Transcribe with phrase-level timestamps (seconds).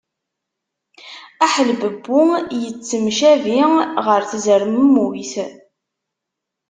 [1.45, 2.21] Aḥelbebbu
[2.63, 3.59] yettemcabi
[4.05, 5.33] ɣer tzermemmuyt.